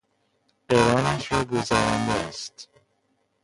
قرانش 0.69 1.31
را 1.31 1.43
گذرانده 1.45 2.11
است 2.11 2.69